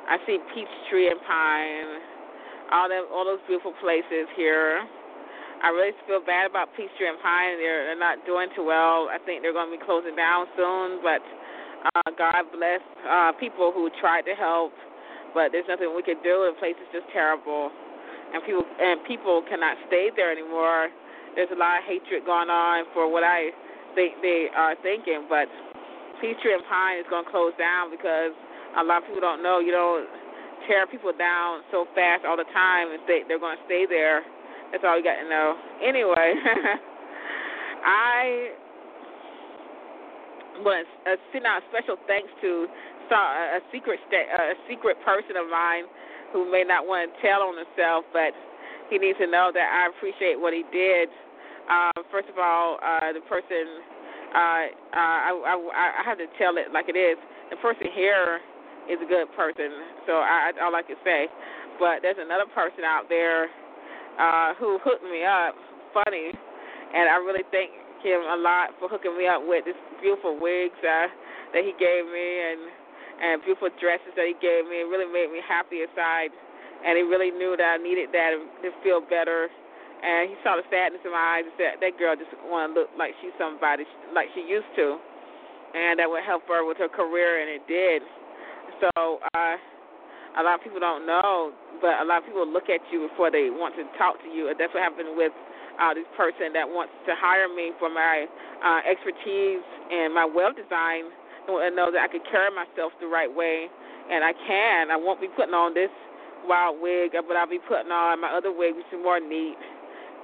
I 0.08 0.16
see 0.24 0.40
Peachtree 0.56 1.12
and 1.12 1.20
Pine. 1.28 1.92
All 2.72 2.88
them, 2.88 3.04
all 3.12 3.28
those 3.28 3.44
beautiful 3.46 3.76
places 3.84 4.24
here. 4.32 4.80
I 5.62 5.68
really 5.68 5.92
feel 6.08 6.24
bad 6.24 6.48
about 6.48 6.72
Peachtree 6.72 7.06
and 7.06 7.20
Pine. 7.20 7.60
They're, 7.60 7.92
they're 7.92 8.00
not 8.00 8.24
doing 8.24 8.48
too 8.56 8.64
well. 8.64 9.12
I 9.12 9.20
think 9.20 9.44
they're 9.44 9.52
going 9.52 9.68
to 9.68 9.76
be 9.76 9.84
closing 9.84 10.16
down 10.16 10.48
soon. 10.56 11.04
But 11.04 11.20
uh, 11.92 12.10
God 12.16 12.48
bless 12.48 12.80
uh, 13.04 13.36
people 13.36 13.70
who 13.76 13.92
tried 14.00 14.24
to 14.24 14.32
help, 14.32 14.72
but 15.36 15.52
there's 15.52 15.68
nothing 15.68 15.92
we 15.94 16.02
can 16.02 16.16
do. 16.24 16.48
The 16.48 16.56
place 16.58 16.74
is 16.80 16.88
just 16.90 17.06
terrible, 17.12 17.68
and 18.32 18.40
people 18.44 18.64
and 18.64 19.04
people 19.04 19.44
cannot 19.48 19.76
stay 19.88 20.10
there 20.14 20.32
anymore. 20.32 20.88
There's 21.36 21.52
a 21.52 21.58
lot 21.58 21.80
of 21.80 21.84
hatred 21.88 22.24
going 22.24 22.52
on 22.52 22.84
for 22.92 23.08
what 23.08 23.24
I 23.24 23.52
think 23.96 24.20
they 24.20 24.48
are 24.52 24.76
thinking. 24.84 25.28
But 25.28 25.48
Peachtree 26.20 26.52
and 26.52 26.64
Pine 26.68 27.00
is 27.00 27.08
going 27.08 27.24
to 27.24 27.30
close 27.32 27.56
down 27.56 27.88
because 27.88 28.36
a 28.76 28.84
lot 28.84 29.04
of 29.04 29.08
people 29.08 29.24
don't 29.24 29.42
know. 29.42 29.60
You 29.60 29.72
don't 29.72 30.08
tear 30.68 30.86
people 30.86 31.12
down 31.16 31.64
so 31.72 31.88
fast 31.96 32.24
all 32.24 32.36
the 32.36 32.48
time 32.52 32.92
and 32.92 33.00
they 33.08 33.24
they're 33.26 33.40
going 33.40 33.56
to 33.56 33.64
stay 33.66 33.84
there 33.88 34.22
that's 34.72 34.82
all 34.88 34.96
you 34.96 35.04
got 35.04 35.20
to 35.20 35.28
know. 35.28 35.54
Anyway, 35.84 36.32
I 37.84 38.56
want 40.64 40.88
to 40.88 41.12
uh, 41.12 41.16
send 41.28 41.44
out 41.44 41.60
special 41.68 42.00
thanks 42.08 42.32
to 42.40 42.66
a 43.12 43.60
secret 43.68 44.00
a 44.08 44.56
secret 44.64 44.96
person 45.04 45.36
of 45.36 45.44
mine 45.52 45.84
who 46.32 46.50
may 46.50 46.64
not 46.64 46.88
want 46.88 47.08
to 47.08 47.12
tell 47.20 47.44
on 47.44 47.54
himself, 47.56 48.04
but 48.12 48.32
he 48.90 48.98
needs 48.98 49.18
to 49.20 49.28
know 49.28 49.52
that 49.52 49.68
I 49.68 49.88
appreciate 49.92 50.40
what 50.40 50.52
he 50.52 50.64
did. 50.72 51.08
Uh, 51.68 51.92
first 52.10 52.28
of 52.28 52.36
all, 52.36 52.80
uh, 52.82 53.12
the 53.12 53.24
person 53.28 53.84
uh, 54.32 54.64
uh, 54.96 55.18
I, 55.28 55.30
I 55.44 55.84
I 56.00 56.02
have 56.08 56.16
to 56.16 56.28
tell 56.40 56.56
it 56.56 56.72
like 56.72 56.88
it 56.88 56.96
is. 56.96 57.20
The 57.52 57.60
person 57.60 57.92
here 57.92 58.40
is 58.88 58.96
a 59.00 59.08
good 59.08 59.28
person, 59.36 59.68
so 60.08 60.24
I 60.24 60.56
all 60.64 60.74
I 60.74 60.82
can 60.82 60.96
say. 61.04 61.28
But 61.76 62.00
there's 62.00 62.18
another 62.18 62.48
person 62.56 62.84
out 62.84 63.12
there 63.12 63.52
uh, 64.16 64.56
who 64.56 64.80
hooked 64.80 65.04
me 65.04 65.24
up. 65.24 65.54
Funny, 65.92 66.32
and 66.32 67.04
I 67.12 67.20
really 67.20 67.44
thank 67.52 67.68
him 68.00 68.24
a 68.24 68.38
lot 68.40 68.72
for 68.80 68.88
hooking 68.88 69.12
me 69.12 69.28
up 69.28 69.44
with 69.44 69.68
this 69.68 69.76
beautiful 70.00 70.40
wigs 70.40 70.80
uh, 70.80 71.12
that 71.52 71.62
he 71.62 71.76
gave 71.76 72.08
me 72.08 72.28
and 72.48 72.81
and 73.22 73.38
beautiful 73.46 73.70
dresses 73.78 74.10
that 74.18 74.26
he 74.26 74.34
gave 74.42 74.66
me. 74.66 74.82
It 74.82 74.90
really 74.90 75.06
made 75.06 75.30
me 75.30 75.38
happy 75.46 75.86
inside, 75.86 76.34
and 76.82 76.98
he 76.98 77.06
really 77.06 77.30
knew 77.30 77.54
that 77.54 77.78
I 77.78 77.82
needed 77.82 78.10
that 78.10 78.34
to 78.34 78.68
feel 78.82 78.98
better. 78.98 79.46
And 80.02 80.26
he 80.26 80.34
saw 80.42 80.58
the 80.58 80.66
sadness 80.66 80.98
in 81.06 81.14
my 81.14 81.38
eyes 81.38 81.46
and 81.46 81.54
said, 81.54 81.78
"That 81.78 81.94
girl 81.94 82.18
just 82.18 82.34
want 82.50 82.74
to 82.74 82.82
look 82.82 82.90
like 82.98 83.14
she's 83.22 83.32
somebody 83.38 83.86
like 84.10 84.26
she 84.34 84.42
used 84.42 84.68
to, 84.74 84.98
and 85.78 86.02
that 86.02 86.10
would 86.10 86.26
help 86.26 86.42
her 86.50 86.66
with 86.66 86.76
her 86.82 86.90
career." 86.90 87.38
And 87.38 87.48
it 87.48 87.62
did. 87.70 88.02
So 88.82 89.22
uh, 89.38 89.54
a 90.34 90.42
lot 90.42 90.58
of 90.58 90.62
people 90.66 90.82
don't 90.82 91.06
know, 91.06 91.54
but 91.78 92.02
a 92.02 92.04
lot 92.04 92.18
of 92.18 92.26
people 92.26 92.42
look 92.42 92.66
at 92.66 92.82
you 92.90 93.06
before 93.06 93.30
they 93.30 93.46
want 93.46 93.78
to 93.78 93.86
talk 93.94 94.18
to 94.26 94.28
you. 94.28 94.50
And 94.50 94.58
that's 94.58 94.74
what 94.74 94.82
happened 94.82 95.14
with 95.14 95.30
uh, 95.78 95.94
this 95.94 96.08
person 96.18 96.50
that 96.50 96.66
wants 96.66 96.90
to 97.06 97.14
hire 97.14 97.46
me 97.46 97.70
for 97.78 97.86
my 97.86 98.26
uh, 98.58 98.80
expertise 98.82 99.62
in 99.94 100.10
my 100.10 100.26
web 100.26 100.58
design 100.58 101.14
and 101.48 101.74
know 101.74 101.90
that 101.90 102.02
I 102.02 102.08
could 102.08 102.24
carry 102.30 102.50
myself 102.54 102.92
the 103.00 103.06
right 103.06 103.30
way. 103.30 103.68
And 104.10 104.24
I 104.24 104.32
can. 104.34 104.90
I 104.90 104.96
won't 104.96 105.20
be 105.20 105.28
putting 105.32 105.54
on 105.54 105.74
this 105.74 105.90
wild 106.44 106.82
wig, 106.82 107.12
but 107.14 107.36
I'll 107.36 107.48
be 107.48 107.62
putting 107.68 107.90
on 107.90 108.20
my 108.20 108.30
other 108.34 108.52
wig, 108.52 108.74
which 108.74 108.86
is 108.92 108.98
more 108.98 109.20
neat. 109.20 109.58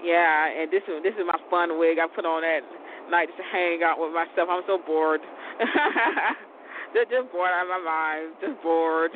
Yeah, 0.02 0.46
and 0.46 0.70
this 0.70 0.83
is 0.87 1.02
this 1.02 1.14
is 1.18 1.26
my 1.26 1.38
fun 1.50 1.78
wig. 1.78 1.98
I 1.98 2.07
put 2.07 2.24
on 2.26 2.42
that 2.42 2.62
night 3.11 3.26
just 3.35 3.38
to 3.42 3.46
hang 3.50 3.83
out 3.83 3.98
with 3.98 4.14
myself. 4.14 4.46
I'm 4.50 4.62
so 4.66 4.78
bored. 4.78 5.20
just, 6.94 7.11
just 7.11 7.33
bored 7.35 7.50
out 7.50 7.66
of 7.66 7.70
my 7.70 7.83
mind. 7.83 8.38
Just 8.38 8.62
bored. 8.62 9.11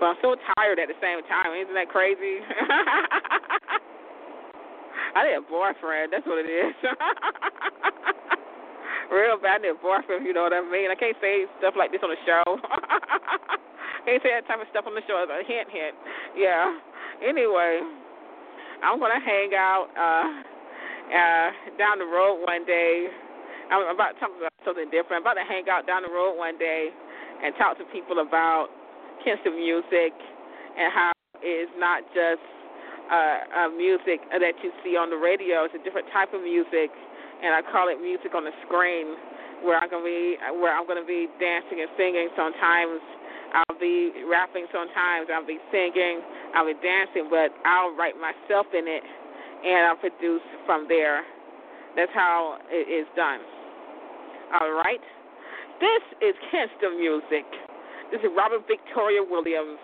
But 0.00 0.06
I'm 0.12 0.20
so 0.20 0.36
tired 0.56 0.78
at 0.78 0.88
the 0.88 0.98
same 1.00 1.24
time. 1.24 1.56
Isn't 1.56 1.74
that 1.74 1.88
crazy? 1.88 2.44
I 5.16 5.24
need 5.24 5.40
a 5.40 5.42
boyfriend. 5.48 6.12
That's 6.12 6.26
what 6.26 6.44
it 6.44 6.48
is. 6.48 6.76
Real 9.08 9.40
bad. 9.40 9.64
I 9.64 9.72
need 9.72 9.76
a 9.76 9.80
boyfriend. 9.80 10.24
You 10.28 10.36
know 10.36 10.44
what 10.44 10.52
I 10.52 10.60
mean? 10.60 10.92
I 10.92 10.96
can't 10.96 11.16
say 11.20 11.48
stuff 11.58 11.74
like 11.76 11.92
this 11.92 12.04
on 12.04 12.12
the 12.12 12.20
show. 12.28 12.44
can't 14.08 14.24
say 14.24 14.32
that 14.32 14.48
type 14.48 14.60
of 14.60 14.68
stuff 14.72 14.88
on 14.88 14.96
the 14.96 15.04
show. 15.04 15.20
a 15.20 15.44
hint, 15.44 15.68
hint. 15.68 15.92
Yeah. 16.32 16.72
Anyway, 17.20 17.84
I'm 18.80 18.96
gonna 18.96 19.20
hang 19.20 19.52
out 19.52 19.92
uh, 19.92 20.28
uh, 21.12 21.48
down 21.76 22.00
the 22.00 22.08
road 22.08 22.40
one 22.40 22.64
day. 22.64 23.12
I'm 23.68 23.84
about 23.92 24.16
to 24.16 24.20
talk 24.20 24.32
about 24.32 24.52
something 24.64 24.88
different. 24.88 25.20
I'm 25.20 25.28
about 25.28 25.36
to 25.36 25.44
hang 25.44 25.68
out 25.68 25.84
down 25.84 26.08
the 26.08 26.12
road 26.12 26.40
one 26.40 26.56
day 26.56 26.88
and 27.44 27.52
talk 27.60 27.76
to 27.76 27.84
people 27.92 28.24
about 28.24 28.72
Kingston 29.20 29.60
music 29.60 30.16
and 30.78 30.88
how 30.88 31.12
it's 31.44 31.72
not 31.76 32.00
just 32.16 32.40
uh, 33.12 33.66
uh, 33.66 33.68
music 33.76 34.24
that 34.32 34.56
you 34.64 34.72
see 34.80 34.96
on 34.96 35.12
the 35.12 35.20
radio. 35.20 35.68
It's 35.68 35.76
a 35.76 35.84
different 35.84 36.08
type 36.16 36.32
of 36.32 36.40
music, 36.40 36.88
and 37.42 37.54
I 37.54 37.62
call 37.70 37.88
it 37.88 38.00
music 38.00 38.34
on 38.34 38.44
the 38.44 38.54
screen, 38.66 39.14
where 39.62 39.78
I'm 39.78 39.90
gonna 39.90 40.04
be 40.04 40.36
where 40.58 40.74
I'm 40.74 40.86
gonna 40.86 41.06
be 41.06 41.26
dancing 41.38 41.80
and 41.80 41.90
singing. 41.96 42.28
Sometimes 42.36 43.00
I'll 43.54 43.78
be 43.78 44.12
rapping. 44.28 44.66
Sometimes 44.70 45.28
I'll 45.32 45.46
be 45.46 45.58
singing. 45.70 46.20
I'll 46.54 46.66
be 46.66 46.78
dancing, 46.82 47.28
but 47.30 47.54
I'll 47.64 47.94
write 47.96 48.14
myself 48.18 48.66
in 48.74 48.86
it, 48.86 49.04
and 49.64 49.86
I'll 49.86 50.00
produce 50.00 50.44
from 50.66 50.86
there. 50.88 51.22
That's 51.96 52.12
how 52.14 52.58
it 52.70 52.86
is 52.86 53.06
done. 53.16 53.40
All 54.60 54.72
right. 54.72 55.02
This 55.80 56.02
is 56.30 56.34
Kingston 56.50 56.98
music. 56.98 57.46
This 58.10 58.20
is 58.20 58.30
Robert 58.36 58.66
Victoria 58.66 59.22
Williams 59.22 59.78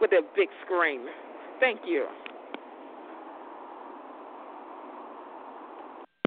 with 0.00 0.12
a 0.12 0.22
big 0.36 0.48
screen. 0.64 1.06
Thank 1.60 1.80
you. 1.86 2.06